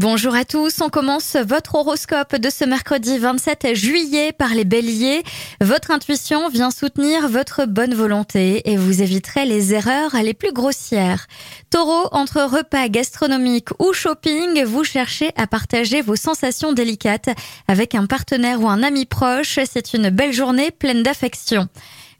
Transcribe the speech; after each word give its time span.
Bonjour 0.00 0.34
à 0.34 0.46
tous, 0.46 0.80
on 0.80 0.88
commence 0.88 1.36
votre 1.36 1.74
horoscope 1.74 2.34
de 2.34 2.48
ce 2.48 2.64
mercredi 2.64 3.18
27 3.18 3.74
juillet 3.74 4.32
par 4.32 4.54
les 4.54 4.64
béliers. 4.64 5.22
Votre 5.60 5.90
intuition 5.90 6.48
vient 6.48 6.70
soutenir 6.70 7.28
votre 7.28 7.66
bonne 7.66 7.92
volonté 7.92 8.62
et 8.64 8.78
vous 8.78 9.02
éviterez 9.02 9.44
les 9.44 9.74
erreurs 9.74 10.16
les 10.22 10.32
plus 10.32 10.54
grossières. 10.54 11.26
Taureau, 11.68 12.08
entre 12.12 12.40
repas 12.40 12.88
gastronomiques 12.88 13.78
ou 13.78 13.92
shopping, 13.92 14.64
vous 14.64 14.84
cherchez 14.84 15.32
à 15.36 15.46
partager 15.46 16.00
vos 16.00 16.16
sensations 16.16 16.72
délicates 16.72 17.28
avec 17.68 17.94
un 17.94 18.06
partenaire 18.06 18.62
ou 18.62 18.70
un 18.70 18.82
ami 18.82 19.04
proche. 19.04 19.58
C'est 19.70 19.92
une 19.92 20.08
belle 20.08 20.32
journée 20.32 20.70
pleine 20.70 21.02
d'affection. 21.02 21.68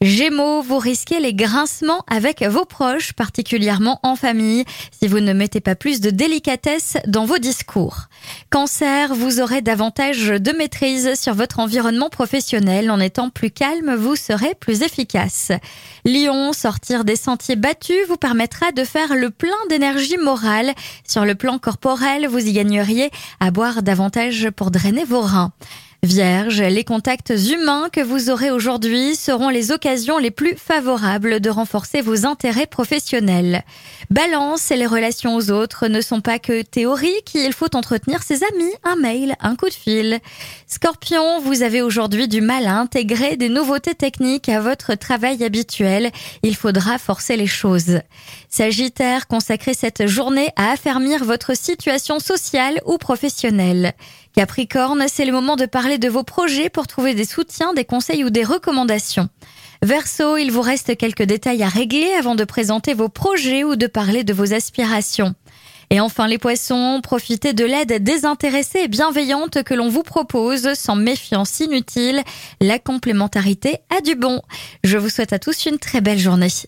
Gémeaux, 0.02 0.62
vous 0.62 0.78
risquez 0.78 1.20
les 1.20 1.34
grincements 1.34 2.04
avec 2.06 2.42
vos 2.42 2.64
proches, 2.64 3.12
particulièrement 3.12 4.00
en 4.02 4.16
famille, 4.16 4.64
si 4.98 5.06
vous 5.06 5.20
ne 5.20 5.34
mettez 5.34 5.60
pas 5.60 5.74
plus 5.74 6.00
de 6.00 6.08
délicatesse 6.08 6.96
dans 7.06 7.26
vos 7.26 7.36
discours. 7.36 8.04
Cancer, 8.48 9.14
vous 9.14 9.42
aurez 9.42 9.60
davantage 9.60 10.28
de 10.28 10.52
maîtrise 10.52 11.20
sur 11.20 11.34
votre 11.34 11.58
environnement 11.58 12.08
professionnel. 12.08 12.90
En 12.90 12.98
étant 12.98 13.28
plus 13.28 13.50
calme, 13.50 13.94
vous 13.94 14.16
serez 14.16 14.54
plus 14.54 14.80
efficace. 14.80 15.52
Lion, 16.06 16.54
sortir 16.54 17.04
des 17.04 17.16
sentiers 17.16 17.56
battus 17.56 18.08
vous 18.08 18.16
permettra 18.16 18.72
de 18.72 18.84
faire 18.84 19.14
le 19.14 19.28
plein 19.28 19.50
d'énergie 19.68 20.16
morale. 20.16 20.72
Sur 21.06 21.26
le 21.26 21.34
plan 21.34 21.58
corporel, 21.58 22.26
vous 22.26 22.38
y 22.38 22.54
gagneriez 22.54 23.10
à 23.38 23.50
boire 23.50 23.82
davantage 23.82 24.48
pour 24.56 24.70
drainer 24.70 25.04
vos 25.04 25.20
reins. 25.20 25.52
Vierge, 26.02 26.62
les 26.62 26.82
contacts 26.82 27.30
humains 27.52 27.90
que 27.92 28.00
vous 28.00 28.30
aurez 28.30 28.50
aujourd'hui 28.50 29.14
seront 29.16 29.50
les 29.50 29.70
occasions 29.70 30.16
les 30.16 30.30
plus 30.30 30.56
favorables 30.56 31.40
de 31.40 31.50
renforcer 31.50 32.00
vos 32.00 32.24
intérêts 32.24 32.66
professionnels. 32.66 33.64
Balance 34.08 34.70
et 34.70 34.76
les 34.76 34.86
relations 34.86 35.36
aux 35.36 35.50
autres 35.50 35.88
ne 35.88 36.00
sont 36.00 36.22
pas 36.22 36.38
que 36.38 36.62
théoriques, 36.62 37.34
il 37.34 37.52
faut 37.52 37.76
entretenir 37.76 38.22
ses 38.22 38.42
amis, 38.44 38.72
un 38.82 38.96
mail, 38.96 39.36
un 39.40 39.56
coup 39.56 39.68
de 39.68 39.74
fil. 39.74 40.20
Scorpion, 40.66 41.38
vous 41.40 41.62
avez 41.62 41.82
aujourd'hui 41.82 42.28
du 42.28 42.40
mal 42.40 42.66
à 42.66 42.78
intégrer 42.78 43.36
des 43.36 43.50
nouveautés 43.50 43.94
techniques 43.94 44.48
à 44.48 44.62
votre 44.62 44.94
travail 44.94 45.44
habituel, 45.44 46.12
il 46.42 46.56
faudra 46.56 46.96
forcer 46.96 47.36
les 47.36 47.46
choses. 47.46 48.00
Sagittaire, 48.48 49.26
consacrez 49.26 49.74
cette 49.74 50.06
journée 50.06 50.48
à 50.56 50.70
affermir 50.70 51.24
votre 51.24 51.54
situation 51.54 52.20
sociale 52.20 52.80
ou 52.86 52.96
professionnelle. 52.96 53.92
Capricorne, 54.34 55.04
c'est 55.08 55.24
le 55.24 55.32
moment 55.32 55.56
de 55.56 55.66
parler 55.66 55.98
de 55.98 56.08
vos 56.08 56.22
projets 56.22 56.70
pour 56.70 56.86
trouver 56.86 57.14
des 57.14 57.24
soutiens, 57.24 57.74
des 57.74 57.84
conseils 57.84 58.24
ou 58.24 58.30
des 58.30 58.44
recommandations. 58.44 59.28
Verseau, 59.82 60.36
il 60.36 60.52
vous 60.52 60.60
reste 60.60 60.96
quelques 60.96 61.22
détails 61.22 61.62
à 61.62 61.68
régler 61.68 62.12
avant 62.18 62.34
de 62.34 62.44
présenter 62.44 62.94
vos 62.94 63.08
projets 63.08 63.64
ou 63.64 63.76
de 63.76 63.86
parler 63.86 64.24
de 64.24 64.32
vos 64.32 64.52
aspirations. 64.52 65.34
Et 65.92 65.98
enfin 65.98 66.28
les 66.28 66.38
poissons, 66.38 67.00
profitez 67.02 67.52
de 67.52 67.64
l'aide 67.64 68.04
désintéressée 68.04 68.82
et 68.84 68.88
bienveillante 68.88 69.64
que 69.64 69.74
l'on 69.74 69.88
vous 69.88 70.04
propose 70.04 70.74
sans 70.74 70.94
méfiance 70.94 71.58
inutile. 71.58 72.22
La 72.60 72.78
complémentarité 72.78 73.78
a 73.96 74.00
du 74.00 74.14
bon. 74.14 74.40
Je 74.84 74.98
vous 74.98 75.08
souhaite 75.08 75.32
à 75.32 75.40
tous 75.40 75.66
une 75.66 75.78
très 75.78 76.00
belle 76.00 76.20
journée. 76.20 76.50